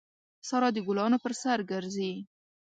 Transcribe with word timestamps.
سارا 0.47 0.69
د 0.75 0.77
ګلانو 0.87 1.17
پر 1.23 1.33
سر 1.41 1.59
ګرځي. 1.71 2.11